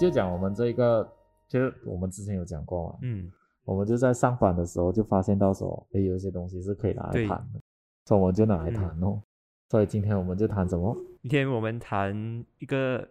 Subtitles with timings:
[0.00, 1.06] 就讲我们这个，
[1.46, 3.30] 就是我们之前有讲过嘛，嗯，
[3.66, 7.60] 我们就在上班的时候就发现到说，诶，有一些东西是可以拿来对谈的，
[8.06, 9.22] 所以我们就拿来谈嗯哦。
[9.68, 10.96] 所以今天我们就谈什么？
[11.20, 13.06] 今天我们谈一个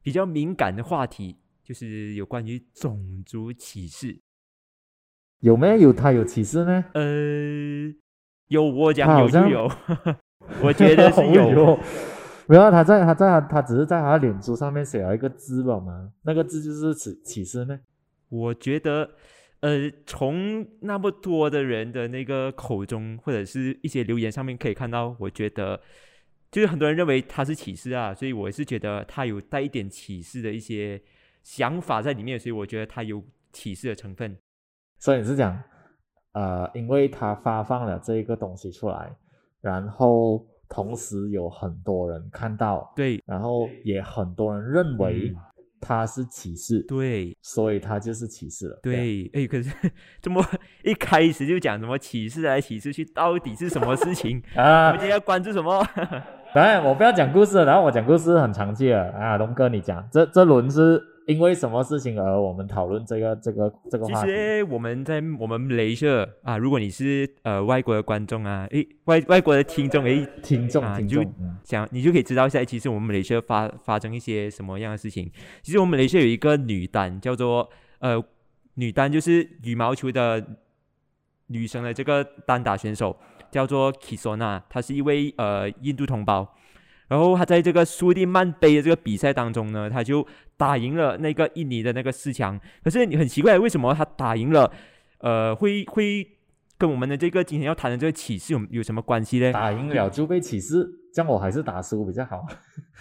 [0.00, 4.18] 比较敏感的话题，就是有关于种族歧视。
[5.40, 6.84] 有没有他有歧视呢？
[6.94, 7.94] 呃，
[8.48, 9.70] 有我讲有就有，
[10.64, 11.78] 我觉得是哦有。
[12.56, 12.60] 有。
[12.60, 17.78] 没有，他在他在他他只是在他的脸书上面写了一个字吧嘛，那个字就是启启示呢。
[18.28, 19.10] 我觉得，
[19.60, 25.80] 呃，从那么多的人的那个口中，或者是一些留言上面可以看到，我觉得
[26.50, 31.00] 就是很多人认为他是启示啊，所以我是觉得他有带一点启示的一些
[31.42, 33.22] 想法在里面，所以我觉得他有
[33.52, 34.36] 启示的成分。
[34.98, 35.62] 所以你是讲，
[36.32, 39.14] 呃，因为他发放了这一个东西出来，
[39.60, 45.36] 然后同时有很多人看到，对然后也很多人认为嗯
[45.84, 48.78] 他是歧视，对所以他就是歧视了。
[48.82, 49.70] 对，哎，可是
[50.22, 50.40] 这么
[50.84, 54.40] 一开始就讲什么歧视来歧视去，到底是什么事情？
[54.56, 55.84] 我啊们，今天要关注什么？
[56.54, 64.30] 当然我不要讲故事了，然后我讲故事很长期了啊，龙哥你讲，这这轮是因为什么事情而我们讨论这个这个这个其话题？
[64.30, 75.30] 实我们在我们雷射啊，如果你是呃外国的观众啊，诶，外外国的听众，诶，听众啊就听众，嗯想你就可以知道一下，其实我们雷射发发生一些什么样的事情。
[75.62, 77.68] 其实我们雷射有一个女单叫做
[78.00, 78.22] 呃
[78.74, 80.44] 女单，就是羽毛球的
[81.46, 83.16] 女生的这个单打选手，
[83.50, 86.54] 叫做 Kisona，她是一位呃印度同胞。
[87.08, 90.26] 然后他在这个苏迪曼杯的这个比赛当中呢，他就
[90.56, 92.58] 打赢了那个印尼的那个四强。
[92.82, 94.72] 可是你很奇怪，为什么他打赢了，
[95.18, 96.26] 呃，会会
[96.78, 99.52] 跟我们的这个今天要谈的这个启示有有什么关系呢？
[99.52, 102.44] 打赢了就被启示，这样我还是打输比较好。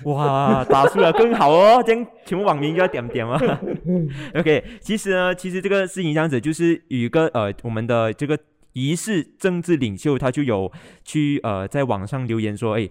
[0.06, 3.40] 哇，打输了更好哦，这样全部网民就要点点哦。
[4.36, 8.38] OK，其实呢，其实这个事情这样子，就是有一个呃，我们的这个
[8.74, 10.72] 疑似政治领袖，他就有
[11.04, 12.88] 去呃在网上留言说，哎，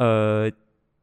[0.00, 0.50] 呃，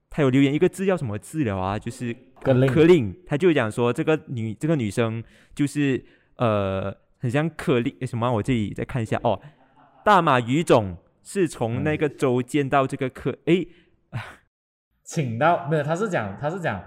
[0.09, 1.77] 他有留言一个字叫什么治疗啊？
[1.77, 6.03] 就是可令他就讲说这个女这个女生就是
[6.37, 8.31] 呃很像可令什么啊？
[8.31, 9.39] 我自己再看一下哦，
[10.03, 13.65] 大马语种是从那个州见到这个科，哎。
[15.03, 15.83] 请到没有？
[15.83, 16.83] 他是讲他是讲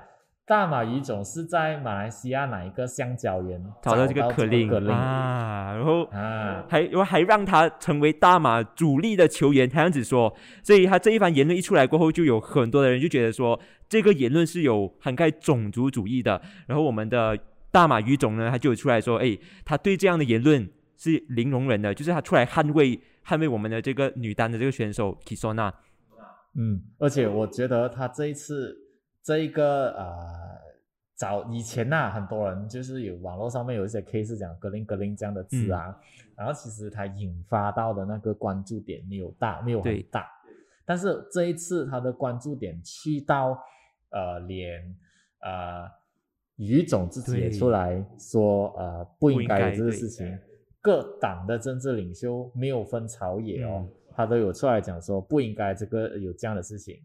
[0.50, 10.34] 大马语种是在马来西亚哪一个橡胶园找到这个可可令可令啊，然后啊还然后还让他成为大马主力的球员，他这样子说，
[10.64, 16.42] 所以他这一番言论一出来过后，就有很多的人就觉得说，这个言论是有涵盖种族主义的。
[16.66, 17.38] 然后我们的
[17.70, 25.72] 大马语种呢，他就有出来说，哎，他对这样的言论是零容忍的，就是他出来捍卫捍卫我们的这个女单的这个选手 Kisona。
[26.56, 28.76] 嗯，而且我觉得他这一次
[29.22, 30.58] 这一个呃，
[31.14, 35.94] 早以前呐、很多人就是有网络上面有一些 case 讲格林格林这样的字啊，
[36.34, 40.26] 然后其实它引发到的那个关注点没有大，没有很大，
[40.84, 43.62] 但是这一次他的关注点去到
[44.10, 44.82] 呃，连
[45.40, 45.86] 呃
[46.56, 50.38] 于总自己也出来说呃不应该有这个事情，
[50.80, 53.86] 各党的政治领袖没有分朝野哦。
[53.86, 57.00] 嗯他都有出来讲说不应该这个有这样的事情。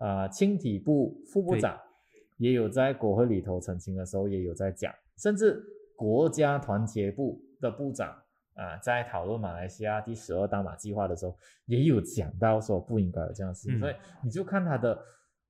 [0.00, 1.78] 呃，青体部副部长
[2.38, 5.62] 也有在国会里头澄清的时候也有在讲，甚至
[5.94, 8.16] 国家团结部的部长
[8.54, 11.34] 啊、在讨论马来西亚第十二大马计划的时候，
[11.64, 13.78] 也有讲到说不应该有这样的事情。
[13.78, 14.98] 嗯所以你就看他的，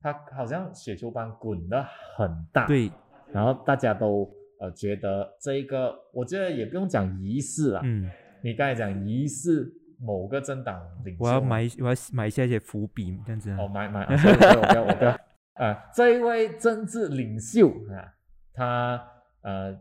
[0.01, 1.85] 他好像雪球般滚得
[2.17, 2.89] 很大，对，
[3.33, 4.31] 然后大家都
[4.61, 8.09] 呃觉得这一个，我觉得也不用讲仪式啦，嗯，
[8.45, 13.59] 你刚才讲疑似某个政党领袖，我要埋我要埋下一些伏笔，这样子啊。
[13.61, 15.11] 哦买买，啊我不要我不要
[15.67, 18.15] 啊，这一位政治领袖啊，
[18.55, 19.09] 他
[19.43, 19.79] 呃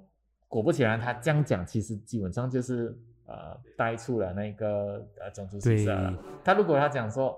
[0.47, 2.93] 果不其然，他这样讲，其实基本上就是
[3.25, 6.13] 呃带出了那个呃种族歧视。
[6.43, 7.33] 他如果他讲说，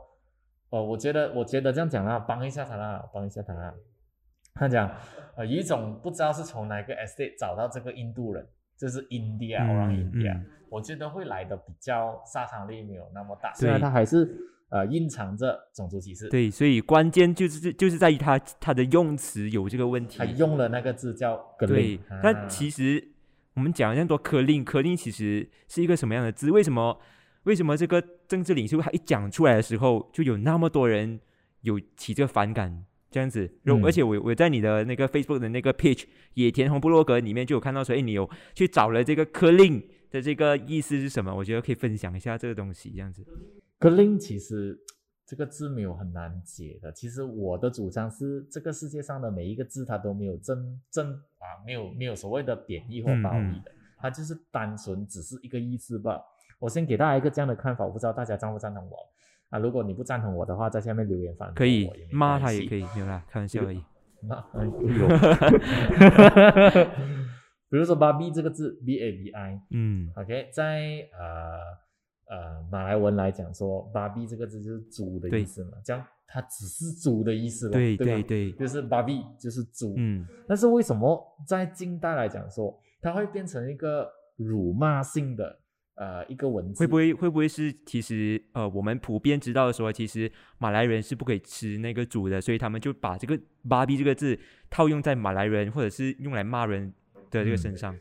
[0.69, 3.73] 哦，我觉得我觉得这样讲啦，帮一下他啦，帮一下他啦。
[4.53, 4.89] 他讲，
[5.35, 8.45] 呃，有一种不知道是从哪个 estate 找到这个印度人，
[8.81, 14.35] 就是 India 嗯 or India，、嗯我觉得会来的比较杀伤力没有那么大，虽然对他还是
[14.69, 16.29] 呃蕴藏着种族歧视。
[16.29, 20.23] 对，所以关键就是就是在于他他的用词有这个问题他。
[20.23, 23.05] 用了那个字叫格对令，，但啊其实
[23.53, 26.49] 我们讲了这么多科令，科令其实是一个什么样的字？
[26.49, 26.97] 为什么
[27.43, 31.19] 为什么这个政治领袖他一讲出来的时候，就有那么多人
[31.61, 32.85] 有起这个反感？
[33.11, 36.05] 这样子，如嗯而且我我在你的那个 Facebook 的那个 page
[36.35, 41.35] 野田红部落格里面就有看到说，哎，你有去找了这个 clean 的这个意思是什么？
[41.35, 43.23] 我觉得可以分享一下这个东西，这样子。
[43.79, 44.79] clean 其实
[45.25, 46.91] 这个字没有很难解的。
[46.93, 56.21] 其实我的主张是，这个世界上的每一个字它都没有真正啊，没有没有所谓的贬义或褒义的，它就是单纯只是一个意思吧。
[56.59, 58.97] 我先给大家一个这样的看法，我不知道大家赞不赞同我
[59.51, 59.59] 啊？
[59.59, 63.81] 如果你不赞同我的话，在下面留言反可以骂他也可以，没有啦，开玩笑而已。
[64.23, 65.07] 那有，
[67.69, 70.81] 比如说 “babi” 这个字，b a b i，嗯，OK，在
[71.17, 85.57] 呃呃马来文来讲说，“babi” 这个字就是猪的意思嘛，这样它只是猪的意思了，对对对，就是 “babi” 就是猪，嗯，但是为什么在近代来讲说，它会变成一个辱骂性的？
[86.01, 86.79] 呃，一个文字。
[86.79, 93.39] 会不会会不会是其实呃，我们普遍知道的说，其实马来人是不可以吃那个猪的，所以他们就把这个
[93.69, 94.35] “芭比”这个字
[94.67, 96.91] 套用在马来人或者是用来骂人
[97.29, 97.95] 的这个身上，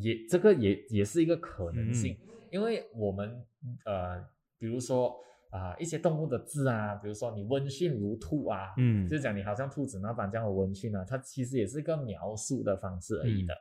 [0.00, 2.16] 也这个也也是一个可能性，
[2.50, 3.44] 因为我们
[3.84, 4.18] 呃，
[4.58, 5.14] 比如说
[5.50, 13.54] 啊一些动物的字啊，比如说你温驯如兔啊，嗯，就是讲你好像兔子那般这样的温驯啊，它其实也是一个描述的方式而已的。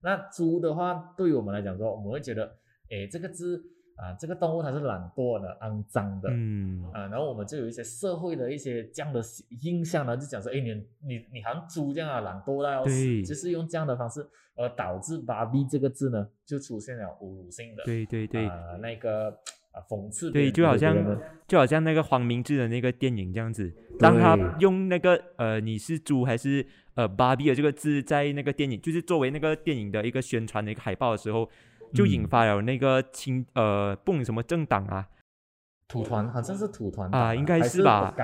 [0.00, 2.56] 那猪的话，对于我们来讲说，我们会觉得。
[2.92, 3.64] 哎，这个字
[3.96, 6.84] 啊，这个动物它是懒惰的、肮脏的，嗯。
[6.92, 9.22] 啊，然后我们就有一些社会的一些这样的
[9.62, 10.74] 印象呢，就讲说，哎，你
[11.06, 19.30] 你你好像猪这样啊，懒惰到要死，就是用这样的方式，而导致“芭比”这个字呢，就出现了侮辱性的，对对对，啊，那个
[19.70, 20.94] 啊讽刺，对，就好像
[21.46, 31.48] 就好像那个黄明志的那个电影这样子，当他用那个呃你是猪还是呃芭比的这个字在那个电影，就是作为那个电影的一个宣传的一个海报的时候。
[31.94, 35.08] 就引发了那个清呃，蹦什么政党啊？
[35.88, 38.14] 土团好像是土团啊，应该是吧？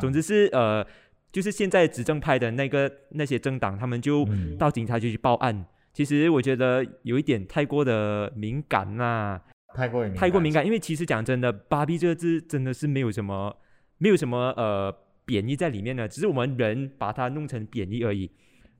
[0.00, 0.84] 总之是呃，
[1.30, 4.26] 就是现在执政派的那个那些政党，他们就
[4.58, 5.64] 到警察局去报案。
[5.92, 9.40] 其实我觉得有一点太过的敏感呐，
[9.74, 10.64] 太过太过敏感。
[10.66, 13.54] 因为其实讲真的，“芭比”这个字真的是没有什么
[13.98, 14.92] 没有什么呃
[15.24, 18.30] 贬义在里面的，只是我们人把它弄成贬义而已。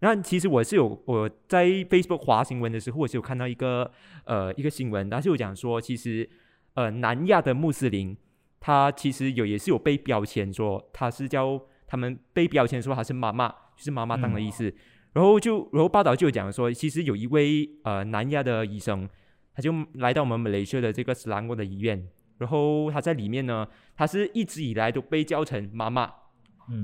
[0.05, 3.89] 那其实我是有我在 Facebook 滑新闻的时候，我是有看到一个
[4.25, 6.29] 呃一个新闻，它是有讲说，其实
[6.75, 8.17] 呃南亚的穆斯林，
[8.59, 14.75] 他其实有也是有被标签说他是叫他们被标签说他是妈妈，就是妈妈当的意思。
[15.13, 19.09] 然后就然后报道就有讲说，其实有一位呃南亚的医生，
[19.55, 22.09] 他就来到我们马来西亚的这个斯兰国的医院，
[22.39, 26.13] 然后他在里面呢，他是一直以来都被叫成妈妈。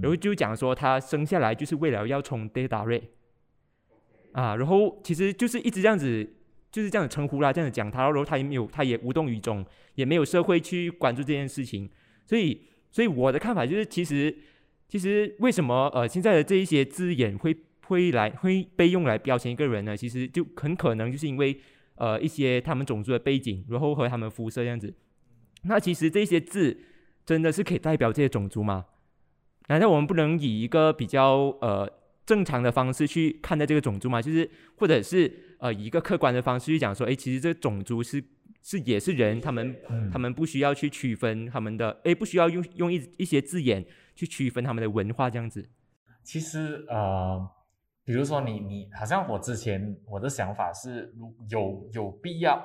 [0.03, 3.03] 然后就讲说他生下来就是为了要冲 data rate
[4.33, 6.29] 啊，然后其实就是一直这样子，
[6.71, 9.65] 就是这样子称呼啦，这样子讲他，然后他也没有，他也无动于衷，
[9.95, 11.89] 也没有社会去关注这件事情。
[12.27, 14.37] 所以，所以我的看法就是，其实，
[14.87, 19.97] 其实为什么呃现在的这一些字眼会会来会被用来标签一个人呢？
[19.97, 21.59] 其实就很可能就是因为
[21.95, 24.93] 呃一些他们种族的背景，然后和他们肤色这样子。
[25.63, 26.79] 那其实这些字
[27.25, 28.85] 真的是可以代表这些种族吗？
[29.69, 31.91] 难道我们不能以一个比较呃
[32.26, 34.20] 正常的方式去看待这个种族吗？
[34.20, 38.23] 就是或者是呃以一个客观的方式去讲说，哎，其实这个种族是
[38.62, 39.76] 是也是人，他们
[40.12, 45.69] 他们不需要去区分他们的，哎，不需要用用一一些字眼去区分他们的文化这样子。
[46.23, 47.49] 其实呃，
[48.05, 52.62] 比如说你你好像我之前我的想法是，如有有必要，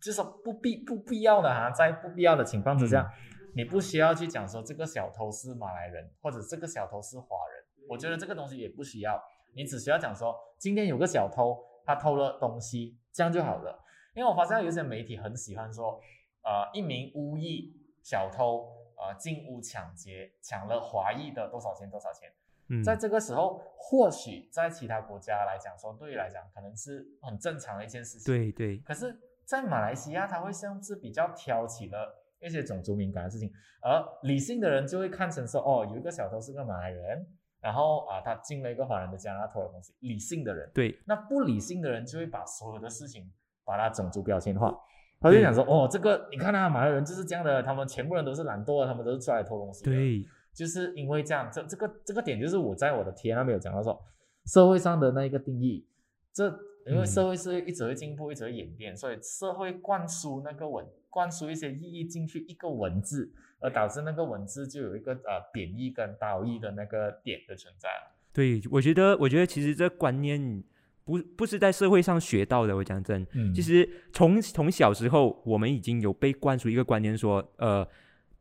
[0.00, 3.08] 就是不必不必要的哈，在不必要的情况之下。
[3.56, 9.22] 你不需要去讲说这个小偷是马来人，或者这个小偷是华人，我觉得这个东西也不需要。
[9.54, 13.84] 你只需要讲说今天有个小偷，他偷了东西，这样就好了。
[14.14, 16.00] 因为我发现有些媒体很喜欢说，
[16.42, 22.32] 呃，一名巫裔小偷，呃，进屋抢劫，抢了华裔的多少钱多少钱。
[22.68, 28.32] 嗯，在这个时候，或许在其他国家来讲说，对于来讲可能是很正常的一件事情。
[28.32, 28.78] 对对。
[28.78, 32.23] 可是，在马来西亚，他会像是比较挑起了。
[32.44, 37.26] 一些种族敏感的事情，而理性的人就会看成说，哦，有一个小偷是个马来人，
[37.60, 39.94] 然后啊，他进了一个华人的家，他偷了东西。
[40.00, 43.30] 理性的人，对，那不理性的人就会把所有的事情
[43.64, 44.78] 把它种族标签化，
[45.20, 49.84] 他就想说，哦，这个你看啊，马来人就是这样的，他们全部人都是懒惰的，他们都是出来偷东西。
[49.84, 50.22] 对，
[50.52, 53.98] 就是因为这样，这这个这个点就是我在我的贴那边有讲到说，
[54.46, 55.86] 社会上的那一个定义，
[56.32, 56.46] 这
[56.86, 60.86] 因为社会是一直会进步，一直会演变，所以社会灌输那个稳。
[61.14, 67.88] 灌输一些意义进去一个文字，而导致那个文字就有一个呃贬义跟褒义的那个点的存在。
[68.32, 70.60] 对，我觉得，我觉得其实这观念
[71.04, 72.74] 不不是在社会上学到的。
[72.74, 77.86] 我讲真，其实从从小时候我们已经有被灌输一个观念，说呃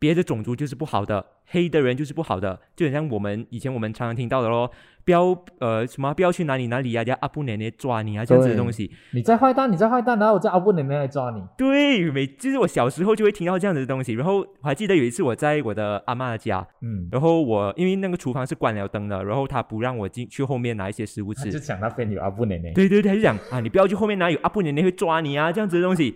[0.04, 4.70] 别的种族就是不好的，黑的人就是不好的，就很像我们以前我们常常听到的咯，
[5.06, 8.92] 不要呃什么不要去哪里哪里呀、叫阿布奶奶抓你啊这样子的东西。
[9.14, 11.42] 你在坏蛋，你在坏蛋，然后我叫阿布奶奶来抓你。
[11.58, 22.74] 对，每就是我小时候就会听到这样子的东西，然后我还记得有一次我在我的阿妈的家，嗯，然后我因为那个厨房是关了灯的，然后他不让我进去后面拿一些食物吃就，讲那边有阿布奶奶。
[22.74, 26.14] 对对对，他就讲啊，你不要去后面拿，有阿布奶奶会抓你啊，这样子的东西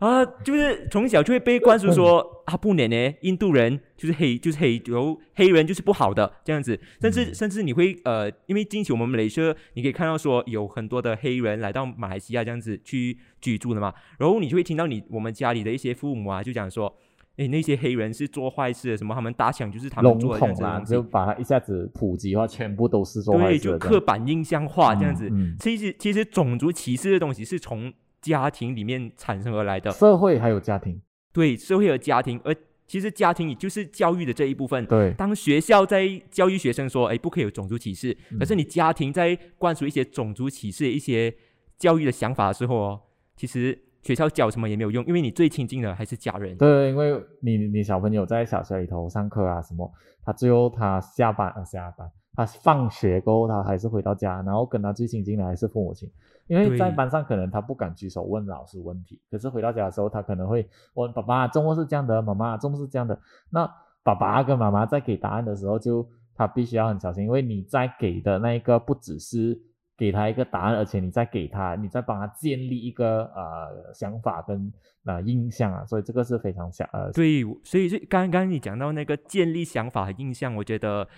[0.00, 16.94] 啊，就是从小就会被灌输说阿布奶奶印度人就是黑，就是黑，然后黑人就是不好的这样子，甚至嗯甚至你会呃，因为近期我们马来西亚，你可以看到说有很多的黑人来到马来西亚这样子去居住的嘛，然后你就会听到你我们家里的一些父母啊，就讲说。
[17.38, 23.78] 诶，那些黑人是做坏事的，什么他们打响就是他们做的这样，子就把它一下子普及化，全部都是做坏对，事的这样。
[23.78, 25.28] 就刻板印象化这样子。
[25.28, 27.92] 嗯嗯其实其实种族歧视的东西是从
[28.28, 31.00] 家庭里面产生而来的，社会还有家庭，
[31.32, 32.54] 对社会和家庭，而
[32.86, 34.84] 其实家庭也就是教育的这一部分。
[34.86, 38.38] 对，当学校在教育学生说，哎，不可以有种族歧视，嗯。
[38.38, 41.34] 可是你家庭在灌输一些种族歧视一些
[41.76, 43.00] 教育的想法的时候哦，
[43.36, 46.56] 其实学校教什么也没有用，因为你最亲近的还是家人。
[46.56, 49.90] 对，因为你你小朋友在小学里头上课啊什么，
[50.24, 56.10] 他最后他下班啊下班，他放学过后他还是回到家，然后跟他最亲近的还是父母亲，
[56.48, 63.70] 因为在班上可能他不敢举手问老师问题，可是回到家的时候他可能会问爸爸周末是这样的，妈妈周末是这样的，那
[64.02, 69.60] 爸爸跟妈妈在给答案的时候就他必须要很小心，因为你在给的那一个不只是。
[69.98, 74.72] 给他一个答案，而且你在给他，你在帮他建立一个呃想法跟
[75.04, 81.08] 呃印象啊，所以这个是非常小呃对，所以是刚刚你讲到那个建立想法和印象，我觉得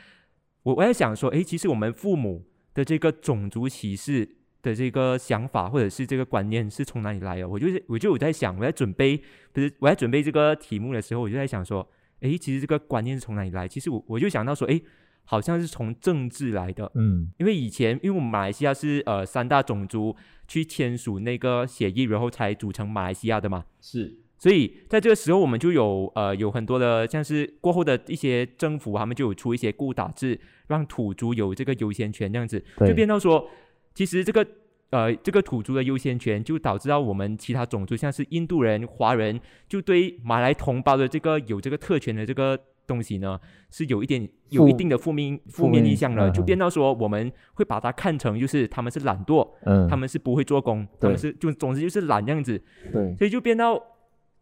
[0.63, 4.27] 我我在想说，诶，其实我们父母的这个种族歧视
[4.63, 7.49] 的这个想法或者是这个观念是从哪里来的？
[7.49, 11.89] 我就是我就有在想，我在准备不是我在准备这个题目的时候，我就在想说，
[12.21, 13.67] 诶，其实这个观念是从哪里来？
[13.67, 14.83] 其实我我就想到说，诶，
[15.25, 17.31] 好像是从政治来的，嗯。
[17.39, 20.15] 因为以前，因为我们马来西亚是呃三大种族
[20.47, 24.19] 去签署那个协议，然后才组成马来西亚的嘛，是。
[24.39, 32.59] 所以在这个时候，我们就有呃有很多的像是过后的一些政府，他们就有出一些固打制，让土族有这个优先权，这样子。
[32.79, 33.47] 就变到说，
[33.95, 34.47] 其实这个
[34.91, 43.39] 呃这个土著的优先权，就导致到我们其他种族，像是印度人、华人，就对马来同胞的这个有这个特权的这个东西呢，
[43.71, 52.61] 是有一点有一定的负面负负面面印象了，嗯嗯就变到说我们会把它看成就是他们是懒惰，嗯，他们是不会做工，他们是就总之就是懒这样子。
[52.93, 53.15] 对。
[53.17, 53.81] 所以就变到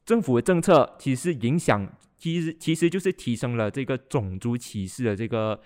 [0.06, 1.86] 政府的政策其实影响，
[2.16, 5.60] 其实其实就是提升了这个种族歧视的这个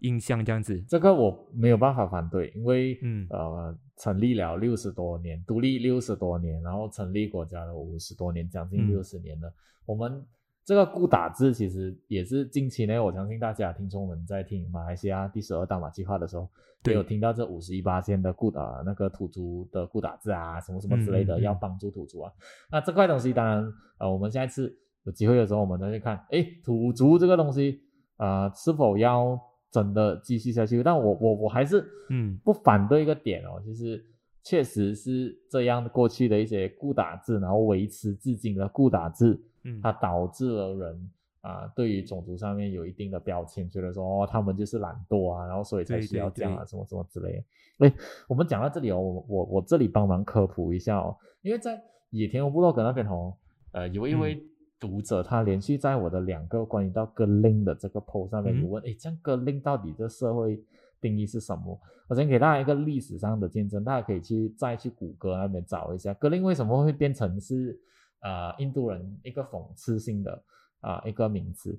[0.00, 0.80] 印象，这样子。
[0.88, 9.52] 这个我没有办法反对，因为嗯呃成立了六十多年，独立六十多年，然后成立国家了五十多年，将近嗯六十年了。
[9.84, 10.24] 我们
[10.64, 16.48] 这个固打字其实也是近期呢，我相信大家听众们在听马来西亚第十二大马计划的时候，
[16.82, 22.32] 对也有听到这五十一八线的固打那个土族的固打字啊，什么什么之类的，嗯嗯嗯要帮助土族啊。
[22.70, 27.80] 那这块东西当然呃，我们下一次有机会的时候，我们再去看，哎，土族这个东西
[28.18, 29.40] 呃是否要
[29.70, 30.82] 真的继续下去？
[30.82, 34.04] 但我我我还是嗯不反对一个点哦，就是
[34.42, 41.10] 确实是这样，过去的一些固打制，然后维持至今的固打制，嗯它导致了人
[41.40, 47.86] 啊、对于种族上面有一定的标签，觉得说哦他们就是懒惰啊，然后所以才需要这样啊，对什么什么之类的。
[47.86, 47.94] 哎，
[48.26, 53.32] 我们讲到这里哦，我我我这里帮忙科普一下哦，因为在野田部落格那边哦，
[53.72, 54.42] 呃，有一嗯位
[54.78, 60.62] 读者他连续在我的两个关于到格林的这个 post 上面嗯有问，哎、这样格林到底这社会
[61.00, 61.78] 定义是什么？
[62.08, 67.78] 我先给大家一个历史上的见证，大家可以去再去谷歌那边找一下，格林为什么会变成是
[68.20, 70.42] 呃印度人一个讽刺性的
[70.80, 71.78] 啊、一个名词。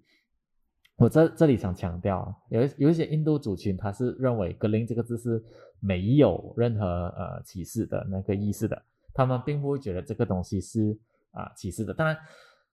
[0.97, 5.41] 我这这里想强调啊，有一有一些印度族群，他是认为“格林”这个字是
[5.79, 8.81] 没有任何呃歧视的那个意思的，
[9.13, 10.97] 他们并不会觉得这个东西是
[11.31, 11.93] 啊、歧视的。
[11.93, 12.17] 当然，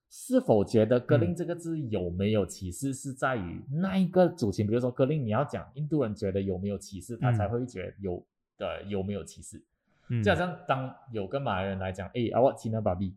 [0.09, 8.25] 是否觉得“格林”嗯这个字有没有歧视，是在于那一个族群，比如说格林，你要讲印度人觉得有没有歧视，他嗯才会觉得有
[8.59, 9.61] 呃有没有歧视。
[10.09, 13.13] 嗯，就好像当有个马来人来讲，哎，啊我亲了爸比，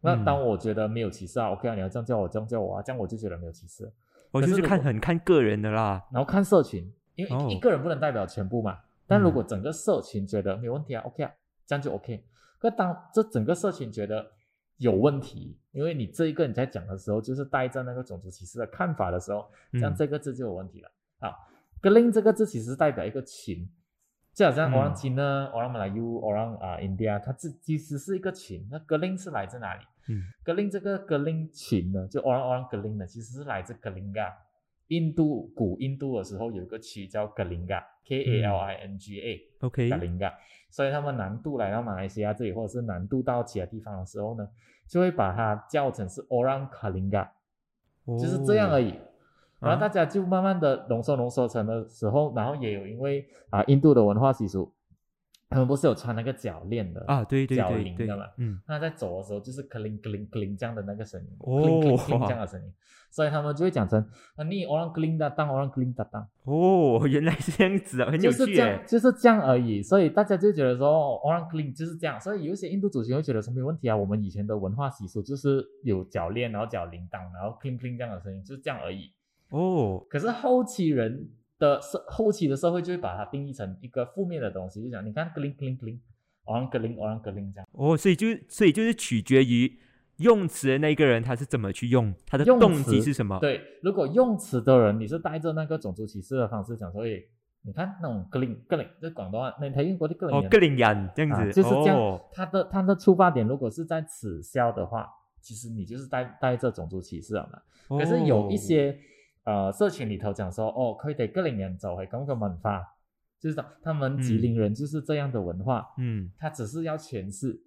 [0.00, 3.92] 那嗯当我觉得没有歧视啊，OK 啊，你要这样叫我，这样叫我啊，这样我就觉得没有歧视了。
[4.30, 6.02] 我就是看很看个人的啦。
[6.12, 8.78] 然后看社群，因为一,、个人不能代表全部嘛。
[9.06, 11.32] 但如嗯果整个社群觉得没有问题啊，OK 啊，
[11.66, 12.24] 这样就 OK。
[12.58, 14.30] 可当这整个社群觉得
[14.78, 20.90] 有问题，因为你这一个你在讲的时候，就是带着那个种族歧视的看法的时候，这样嗯这个字就有问题了。
[21.20, 21.48] 好
[21.80, 23.68] g l i n 这个字其实代表一个群，
[24.34, 28.66] 就好像嗯 orang Cina、orang Melayu、orang 啊 India，它这其实是一个群。
[28.70, 29.84] 那 g l i n 是来自哪里？
[30.08, 34.36] 嗯格林这个格林群呢，就 Orang Orang 格林呢，其实是来自格林嘎。
[34.92, 40.32] 印度古印度的时候有一个区叫格林嘎，K A L I N G A，，OK，格林嘎。
[40.68, 44.46] 所以他们南渡来到马来西亚这里，或者是南渡到其他地方的时候呢，
[44.86, 47.28] 就会把它叫成是 Orang Kalinga，
[48.06, 48.88] 就是这样而已。
[48.88, 48.94] 已。
[49.60, 54.72] 然后大家就慢慢的浓缩浓缩成的时候，然后也有因为啊印度的文化习俗，
[55.52, 61.60] 他们不是有穿那个脚链的啊，对对脚铃的嘛，嗯，那在走的时候就是克林克林克林这样的那个声音，哦。
[61.60, 62.72] 克林克林克林这样的声音，
[63.10, 64.00] 所以他们就会讲成
[64.36, 68.54] 啊你 orang 克林的当 orang 克林的当，哦，原来是这样子啊，很有就是。
[68.54, 79.12] 这样就是这样而已，所以大家就觉得说哦 orang 克林就是这样，所以有一些印度族群会觉得说没有问题啊，我们以前的文化习俗就是有脚链，然后脚铃铛，然后 cling cling 这样的声音，就是这样而已。
[79.50, 81.28] 哦，可是后期人
[81.62, 86.00] 的社后期的社会就会把它定义成一个负面的东西，就讲你看 cling cling cling。
[86.44, 89.78] orang 格林 orang 格林这样，哦，所以就所以就是取决于
[90.16, 93.38] 用词的那个人他是怎么去用，他的动机是什么。
[93.38, 97.22] 对，如果用词的人你是带着那个种族歧视的方式讲所以，
[97.64, 105.08] 你看那种格林格林，这广东话，那他用过的格林哦，人个领人这样啊子，就是这样哦，他的他的出发点如果是在耻笑的话，
[105.40, 107.60] 其实你就是带带着种族歧视了嘛。
[107.96, 108.98] 可是有一哦些、
[109.44, 112.82] 呃社群里头讲说，哦，佢哋吉林人就係咁嘅文化，
[113.40, 117.60] 就是他他们吉林人就是这样的文化，嗯他只是要诠释，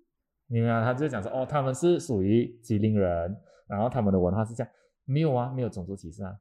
[0.47, 0.83] 明白吗？
[0.83, 3.35] 他就讲说，哦，他们是属于吉林人，
[3.67, 4.73] 然后他们的文化是这样，
[5.05, 6.35] 没有啊，没有种族歧视啊。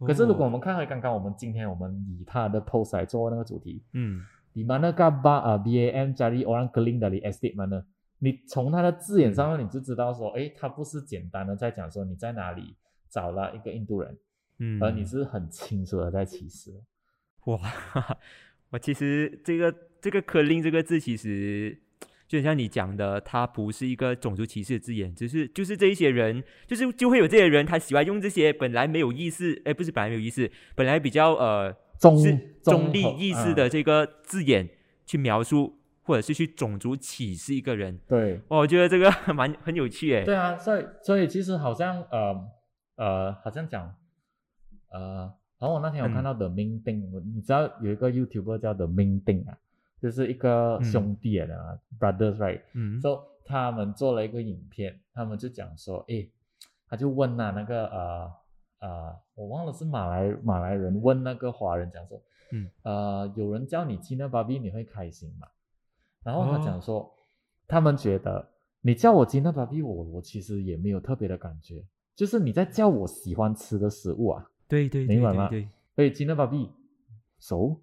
[0.00, 4.20] 可是如果我哦们看回刚刚我们今天我们以他的 post 来做那个主题，嗯
[4.54, 7.84] di manakah ba 呃 BAM cari orang keling dari estate mana？
[8.18, 12.76] 你从他的字眼上面你就知道说，诶，他不是简单的在讲说你在哪里
[13.10, 14.16] 找了一个印度人，
[14.58, 16.70] 嗯，而你是很清楚的在歧视。
[17.44, 17.60] 哇，
[18.70, 21.78] 我其实这个这个“科令”这个字，其实
[22.26, 32.32] 就像你讲的，它不是一个种族歧视的字眼，只是就是这一些人，就是就会有这些人，他喜欢用这些本来没有意思，哎，不是本来没有意思，本来比较呃中是
[32.62, 34.68] 中中立意思啊的这个字眼
[35.06, 38.00] 去描述，或者是去种族歧视一个人。
[38.08, 40.24] 对哦，我觉得这个 蛮很有趣诶。
[40.24, 42.34] 对啊，所以所以其实好像呃
[42.96, 43.94] 呃，好像讲
[44.96, 49.58] 呃，然后我那天有看嗯到 The Ming Ding，、我你知道有一个 YouTuber 叫 The Ming Ding 啊，
[50.00, 50.84] 就是一个嗯。
[50.84, 51.48] 兄弟啊
[51.98, 56.30] brothers right，嗯，so 他们做了一个影片，他们就讲说，诶，
[56.88, 58.32] 他就问啊那个呃
[58.80, 62.20] 呃，我忘了是马来马来人问那个华人讲说，
[62.52, 65.46] 嗯，呃，有人叫你 Gina Babi，你会开心吗？
[66.22, 66.62] 然后他哦。
[66.64, 67.12] 讲说，
[67.66, 68.48] 他们觉得
[68.82, 76.68] 你叫我 Gina Babi，我我其实也没有特别的感觉，就是你在叫我喜欢吃的食物啊，对对对明白吗对对，所以 Gina Babi
[77.38, 77.80] 熟，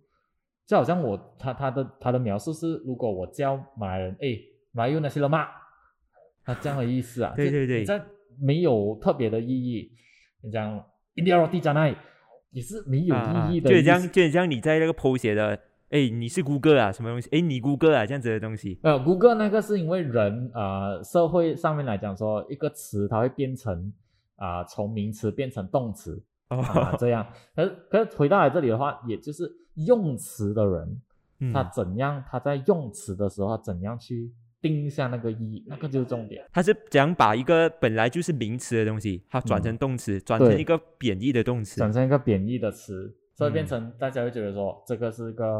[0.66, 4.38] 就好像我他他的他的描述是，如果我叫马来人，哎，
[4.72, 5.48] 马有那些了吗？
[6.46, 8.00] 他这样的意思啊，就对对对这
[8.40, 9.92] 没有特别的意义，
[10.42, 10.84] 你讲
[11.16, 11.96] India roti canai
[12.52, 15.58] 也是没有啊意义的就很像就很像你在那个 PO 写的，
[15.90, 17.30] 哎，你是谷歌啊，什么东西？
[17.32, 18.78] 哎，你谷歌啊，这样子的东西。
[18.84, 23.94] 呃，谷歌那个是因为人啊、呃社会上面来讲说，一个词它会变成
[24.36, 26.22] 啊、从名词变成动词
[27.00, 27.26] 这样。
[27.56, 29.52] 可是可是回到来这里的话，也就是
[29.86, 31.02] 用词的人，
[31.40, 36.46] 嗯他怎样他在用词的时候，怎样去定一下那个意，那个就是重点。
[36.54, 41.78] 他是怎样把一个本来就是名词的东西，它转成动词，转成一个贬义的动词。
[41.78, 45.56] 转成一个贬义的词，所以变嗯成大家会觉得说这个是一个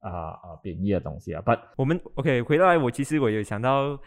[0.00, 1.40] 啊啊、贬义的东西啊。
[1.40, 3.98] But 我们 OK 回到来，我其实我有想到，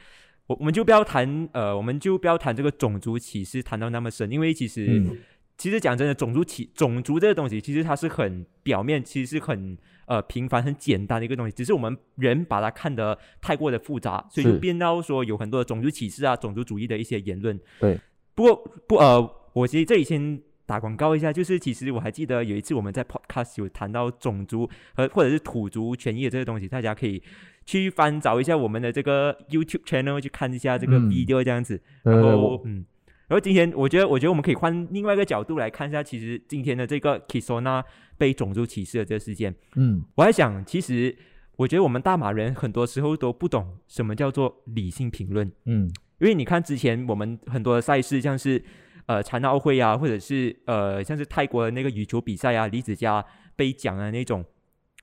[0.45, 5.17] 我我们就不要谈呃，我们就不要谈这个种族歧视谈到那么深，因为其实、嗯
[5.57, 17.59] 其实讲真的，种族歧种族这个东西，其实它是很表面，其实是很呃平凡、很简单的一个东西，只是我们人把它看得太过的复杂，所以就是变到说有很多的种族歧视啊、种族主义的一些言论。
[17.79, 17.99] 对，
[18.33, 18.55] 不过
[18.87, 27.21] 不呃，我其实这里先打广告一下，就是其实我还记得有一次我们在 Podcast 有谈到种族和或者是土族权益的这个东西，大家可以
[27.65, 31.81] 去翻找一下我们的这个 YouTube channel 去看一下这个嗯 video 这样子。
[32.03, 32.85] 对然后嗯，
[33.27, 37.83] 然后今天我觉得，我觉得我们可以换另外一个角度来看一下，其实今天的这个 Kisona
[38.17, 40.03] 被种族歧视的这个事件，嗯。
[40.15, 41.15] 我在想，其实
[41.55, 45.91] 我觉得我们大马人很多时候都不懂什么叫做理性评论，嗯。
[46.19, 48.63] 因为你看之前我们很多的赛事，像是
[49.05, 54.45] 呃残奥会啊，或者是呃像是泰国的那个羽球比赛啊，李子嘉被奖啊那种，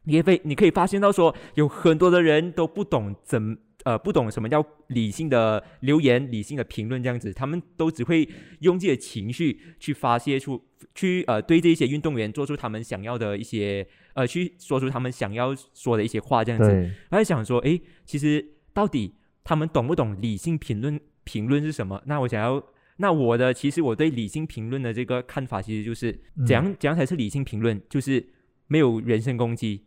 [0.05, 8.29] 你也被你可以发现到说，有很多的人都不懂怎呃不懂什么叫理性的留言、理性的评论这样子，他们都只会
[8.61, 10.63] 用自己的情绪去发泄出
[10.95, 16.69] 去呃对这些运动员做出他们想要的一些呃去说出他们想要说的一些话这样子。
[16.69, 19.15] 对，我在想说，诶，其实到底
[19.45, 22.03] 他们懂不懂理性评论评论是什么？
[22.07, 22.63] 那我想要，
[22.99, 27.81] 那我的其实我对理性评论的这个看法，其实就是嗯怎样怎样才是理性评论？
[27.89, 28.25] 就是
[28.67, 29.85] 没有人身攻击，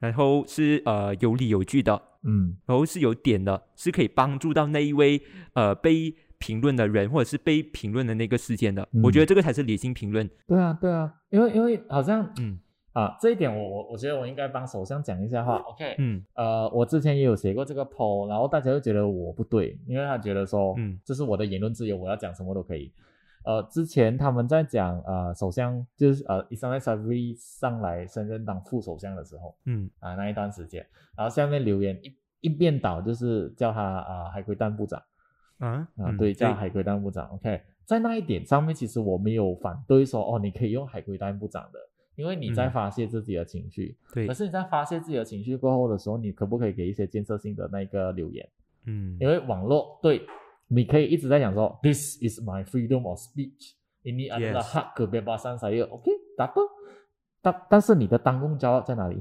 [0.00, 2.56] 然后是呃有理有据的，嗯。
[2.66, 8.82] 然后是有点的，是可以帮助到那一位呃被评论的人，或者是被评论的那个事件的。
[9.04, 10.28] 我嗯觉得这个才是理性评论。
[10.48, 12.58] 对啊对啊，因为因为好像嗯。
[12.92, 20.98] 啊这一点我我我觉得我应该帮首相讲一下话，OK，嗯呃，我之前也有写过这个 poll，然后大家就觉得我不对，因为他觉得说，嗯。
[21.04, 22.92] 这是我的言论自由，我要讲什么都可以。
[23.42, 35.02] 呃，之前他们在讲呃，首相就是呃，伊桑莱萨维上来升任当副首相的时候嗯啊、那一段时间，然后下面留言一一边倒就是叫他啊、海龟蛋部长
[35.58, 37.28] 啊啊、嗯对，叫海龟蛋部长。
[37.30, 41.78] OK，在那一点上面，其实我没有反对说哦，你可以用海龟蛋部长的，
[42.16, 43.96] 因为你在嗯发泄自己的情绪。
[44.12, 48.48] 对可是你在发泄自己的情绪过后的时候，你可不可以给一些建设性的那个留言？
[48.86, 50.22] 嗯因为网络对，
[50.72, 53.72] 你可以一直在讲说，This is my freedom of speech。
[54.02, 56.60] 你你啊，你哈个别巴三啥嘢，OK，打不？
[57.42, 59.20] 但但是你的当公骄傲在哪里？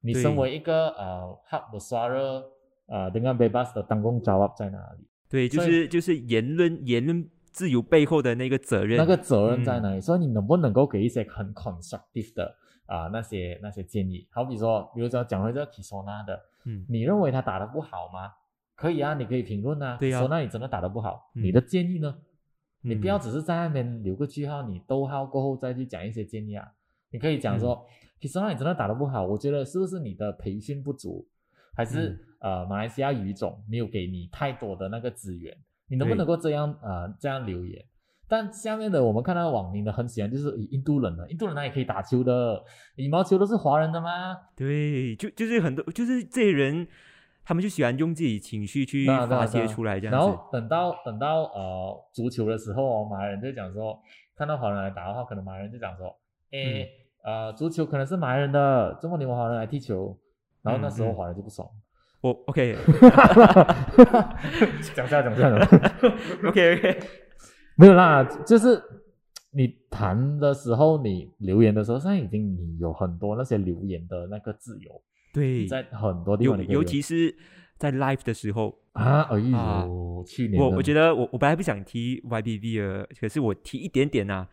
[0.00, 2.38] 你身为一个啊哈不刷热
[2.86, 5.04] 啊，那个被巴斯的当公骄傲在哪里？
[5.28, 10.00] 对，就是就是言论言论自由背后的那个责任，那个责任在哪里？
[10.00, 12.54] 所以你能不能够给一些很 constructive 的
[12.86, 14.26] 啊那些那些建议？
[14.30, 18.32] 好比说，比如说讲到这 Kisana 的，嗯，你认为他打的不好吗？
[18.78, 19.96] 可以啊，你可以评论啊。
[19.98, 22.14] 对啊说那你真的打得不好，嗯你的建议呢？
[22.80, 26.64] 你不要嗯只是在那边留个句号，你逗号过后再去讲一些建议啊。
[27.10, 27.84] 你可以讲说，
[28.20, 31.26] 其实那你真的打得不好，我觉得是不是你的培训不足，
[31.74, 35.52] 还是、嗯呃马来西亚语种没有给你太多的那个资源？
[35.88, 37.84] 你能不能够这样呃这样留言？
[38.28, 42.62] 但下面的我们看到网民的很喜欢就是以印度人的，印度人哪里可以打球的？
[42.94, 44.36] 羽毛球都是华人的吗？
[44.54, 46.86] 对，就就是很多就是这些人，
[47.48, 50.18] 他们就喜欢用自己情绪去发泄出来这样子。
[50.18, 53.98] 然后等到等到呃足球的时候哦，马来人就讲说，
[54.36, 56.14] 看到华人来打的话，可能马来人就讲说，
[56.50, 56.86] 诶、
[57.24, 60.14] 呃足球可能是马来人的，怎么你们华人来踢球？
[60.60, 61.66] 然后那时候华人就不爽，
[62.20, 62.76] 我 OK
[64.94, 65.48] 讲下讲下
[66.44, 66.44] ，OK
[66.76, 66.98] OK，
[67.76, 68.78] 没有啦，就是
[69.52, 75.00] 你谈的时候，你留言的时候，现在已经你有很多那些留言的那个自由，
[75.32, 77.34] 对，在很多地尤尤方你可以留其是
[77.76, 79.86] 在 live 的时候，啊，哎呦，啊
[80.26, 84.46] 去年我我觉得得我我本来不想提 YBB 的，可是我提一点点呐、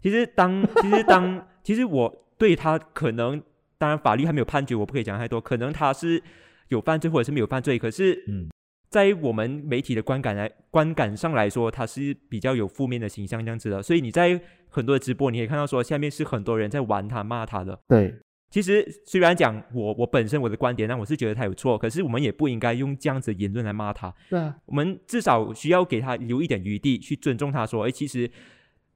[0.00, 3.42] 其实当 其实当其实我对他可能，
[3.78, 5.40] 当然法律还没有判决，我不可以讲太多。
[5.40, 6.22] 可能他是
[6.68, 8.48] 有犯罪或者是没有犯罪，可是嗯
[8.88, 13.82] 在我们媒体的观感来观感上来说，他是比较有负面的形象这样子的。
[13.82, 17.78] 所以你在很多的直播，你可以看到说下面是很多人在玩他骂他的。
[17.88, 18.14] 对，
[18.50, 24.14] 其实虽然讲我我本身我的观点，那我是觉得他有错，可是我们也不应该用这样子的言论来骂他。
[24.30, 28.30] 对啊，我们至少需要给他留一点余地，去尊重他，说，哎，其实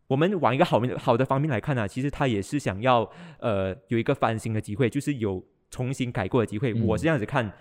[0.06, 3.06] 我们往一个好面好的方面来看呢、其实他也是想要
[3.40, 6.72] 呃有一个翻新的机会，就是有重新改过的机会。
[6.72, 7.52] 嗯我是这样子看，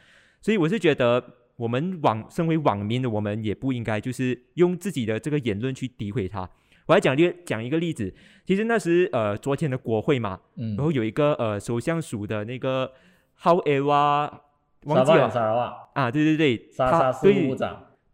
[0.41, 1.21] 所以我是觉得
[1.57, 6.49] 我们网身为网民的我们也不应该就是用自己的这个言论去诋毁他。
[6.91, 8.13] 我来讲一个讲一个例子，
[8.45, 12.91] 其实那时呃昨天的国会嘛，嗯，然后有一个呃首相署的那个
[13.41, 14.29] However
[14.83, 15.87] 忘记了。
[15.93, 17.55] 啊，对对对，沙他对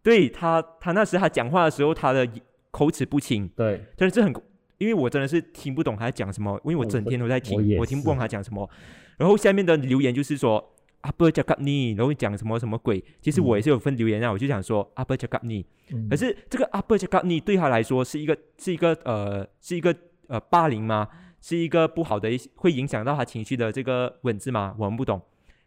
[0.00, 2.26] 对他，他那时他讲话的时候，他的
[2.70, 4.32] 口齿不清，对，真的是很，
[4.78, 8.70] 因为我真的是听不懂他在讲什么，因为我整天都在听，也我听不懂他讲什么。
[9.16, 10.64] 然后下面的留言就是说
[11.02, 13.02] 阿伯加格尼，然后讲什么什么鬼。
[13.20, 19.94] 其实我也是有份留言啊，我就想说阿伯加格尼，嗯可是这个阿伯加格尼对他来说是一个是一个呃是一个
[20.26, 21.08] 呃霸凌吗？
[21.40, 24.74] 是一个不好的一会影响到他情绪的这个文字吗？
[24.76, 25.22] 我们不懂。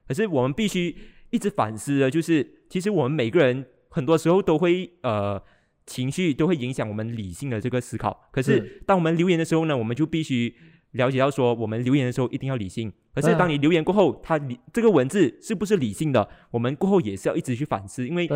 [0.06, 0.94] 可是我们必须
[1.30, 5.41] 一直反思的，就是其实我们每个人很多时候都会呃
[5.86, 8.30] 情绪都会影响我们理性的这个思考。
[8.32, 10.54] 可是是当我们留言的时候呢，我们就必须
[10.91, 12.91] 了解到说，我们留言的时候一定要理性。
[13.13, 18.30] 可是当你留言过后，它理这个文字是不是理性的，我们过后也是要一直去反思，因为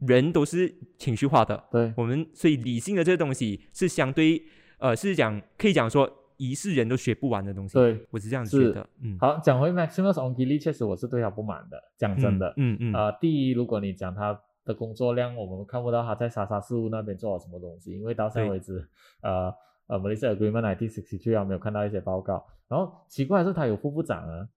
[0.00, 1.64] 人都是情绪化的。
[1.70, 4.42] 对，我们所以理性的这个东西是相对
[4.78, 7.74] 呃是讲可以讲说一世人都学不完的东西。
[7.74, 8.86] 对，我是这样子觉得。
[9.02, 11.82] 嗯，好，讲回 Maximus Ongili，确实我是对他不满的。
[11.96, 18.86] 讲真的，嗯嗯嗯呃，第一，如果你讲他的工作量，我们看不到他在莎莎事务那边做了什么东西，因为到现在对为止，
[19.22, 19.52] 呃
[19.88, 22.44] 呃，Malaysia Agreement 19 63啊，没有看到一些报告。
[22.68, 24.48] 然后奇怪的是，他有副部长啊，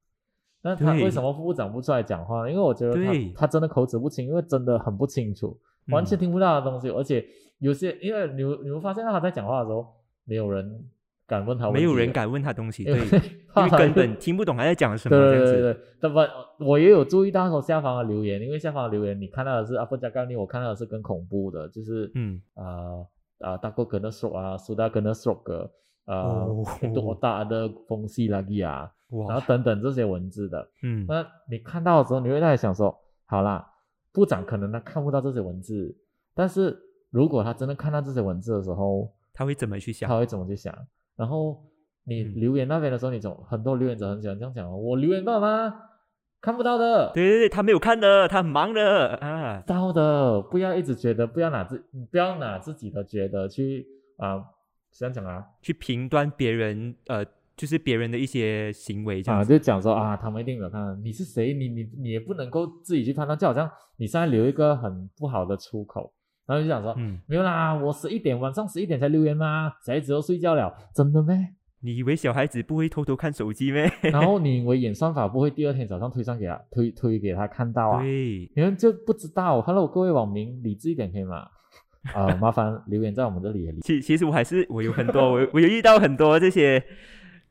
[0.64, 1.04] 那他对。
[1.04, 2.50] 为什么副部长不出来讲话呢？
[2.50, 5.56] 因为我觉得他他真的口齿不清，因为真的很不清楚，
[5.90, 7.24] 完全嗯听不到的东西，而且
[7.60, 9.86] 有些因为你你会发现到他在讲话的时候，
[10.26, 10.84] 没有人
[11.28, 12.98] 敢问他没有，人敢问他东西，对，
[13.56, 15.16] 因为根本听不懂他在讲什么。
[15.16, 22.42] 对对对对，那么我也有注意到说下方的留言，因为下方的留言你看到的是阿布加甘尼，我看到的是更恐怖的，就是嗯。
[22.56, 23.06] 啊啊
[23.62, 25.70] 大哥跟的 stroke 啊，苏达跟的 stroke
[26.06, 28.92] 呃哦多大的风系那个啊，
[29.28, 33.66] 然后，等等这些文字的，嗯那你看到的时候，你会在想说，好啦，
[34.12, 35.96] 部长可能他看不到这些文字，
[36.34, 36.78] 但是
[37.12, 40.18] 如果他真的看到这些文字的时候，他会怎么去想他？
[40.18, 40.76] 会怎么去想？
[41.16, 41.64] 然后
[42.04, 45.74] 你嗯留言那边的时候，你总很多留言者很喜欢这样讲哦，我留言到吗？
[46.42, 49.62] 看不到的，对对对，他没有看的，他很忙的啊。
[49.68, 53.86] 到的，不要一直觉得，不要拿自，不要拿自己的觉得去
[54.18, 54.42] 啊，
[54.92, 57.26] 这样讲啊，去评断别人，呃，
[57.58, 61.54] 就是别人的一些行为这样啊，就讲说啊，他们一定没有看到，你是谁？
[61.54, 66.14] 你你你也不能够自己去判断，就好像你现在留一个很不好的出口，
[66.46, 69.74] 然后就想说，嗯，没有啦，我十一点晚上十一点才留言吗？
[69.86, 71.54] 小孩子都睡觉了，真的咩？
[71.82, 73.90] 你以为小孩子不会偷偷看手机咩？
[74.12, 78.02] 然后你以为演算法不会第二天早上推上给他推推给他看到啊？
[78.02, 79.62] 对，你们就不知道。
[79.62, 81.48] Hello，各位网民，理智一点可以吗？
[82.14, 83.70] 啊、麻烦留言在我们这里。
[83.82, 86.84] 其其实我还是我有很多，我 我有遇到很多这些，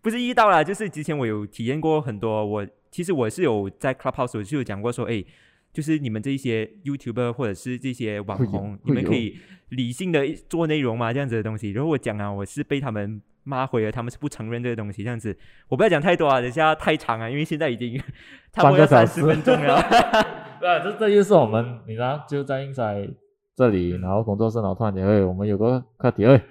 [0.03, 2.45] 不是遇到啦，就是之前我有体验过很多。
[2.45, 5.25] 我其实我是有在 Clubhouse 我就有讲过说，哎，
[5.73, 9.39] 就是你们这一些 YouTuber 或者是这些网红，你们可以
[9.71, 11.71] 理性的做内容嘛，这样子的东西。
[11.71, 15.35] 然后我讲啊，我是被他们骂回了，他们是不承认这个东西，这样子。
[15.69, 17.99] 我不要讲太多啊，等下太长啊，因为现在已经
[18.53, 19.81] 差不多三十分钟了。
[20.61, 23.09] 对啊，这这就是我们，你知道，就在英在
[23.57, 26.43] 这里，然后工作室，然后突然间，哎，我们有个课题，哎，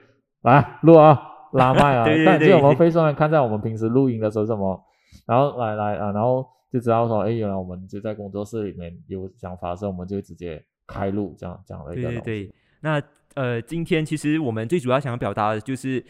[0.42, 1.22] 来录啊，
[1.54, 4.82] 拉麦啊， 对对看，对就我们飞上来看在我们平时录音的时候什么，
[5.28, 12.26] 然后来来啊，然后就知道说，哎，原来我们就在工作室里面有想法的时候，我们就直接开录这样这样的一对对个东西。
[12.26, 13.02] 对，那
[13.36, 16.04] 呃，今天其实我们最主要想要表达的就是，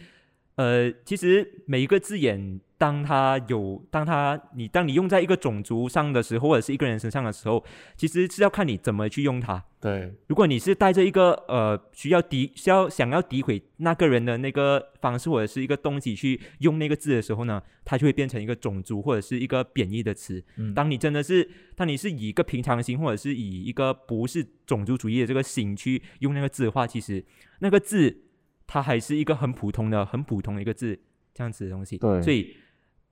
[0.57, 7.63] 呃，其实每一个字眼，当它有，当它你当你用在一个种族上的时候，或者是一个人身上的时候，
[7.95, 9.63] 其实是要看你怎么去用它。
[9.79, 20.43] 对如果你是带着一个呃需要诋需要想要诋毁那个人的那个方式，或者是一个东西去用那个字的时候呢，它就会变成一个种族或者是一个贬义的词。
[20.55, 27.23] 嗯，当你真的是，当你是以一个平常心，或者是以一个不是种族主义的这个心去用那个字的话，其实
[27.59, 28.23] 那个字
[28.67, 30.99] 它还是一个很普通的、很普通的一个字，
[31.33, 31.97] 这样子的东西。
[31.97, 32.53] 对所以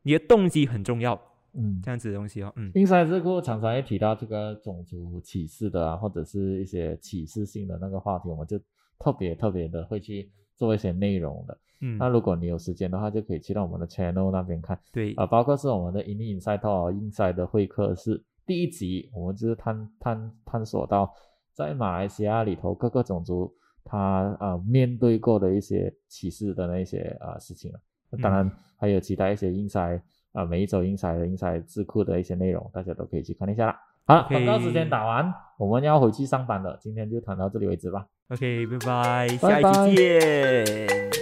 [0.04, 1.20] 你的动机很重要，
[1.54, 2.54] 嗯，这样子的东西哦。
[2.58, 8.60] 嗯，英赛智库常常会提到这个种族歧视的啊，或者是一些歧视性的那个话题，我们就
[9.00, 11.58] 特别特别的会去做一些内容的。
[11.82, 21.14] 嗯，那如果你有时间的话，就可以去到我们的 channel 那边看对，啊、包括是我们的 In Inside Talk Inside 的会客室第一集，我们就是探探探索到
[21.54, 23.54] 在马来西亚里头各个种族
[23.86, 27.80] 他啊、面对过的一些歧视的那些啊、事情了。
[28.22, 30.02] 当然还有其他一些 Inside
[30.34, 33.80] 啊、每一周 Inside 的 Inside 智库的一些内容，大家都可以去看一下啦。
[34.06, 38.08] 好了广告时间打完，我们要回去上班了，今天就谈到这里为止吧。
[38.30, 41.15] OK，拜拜，拜拜下一期见。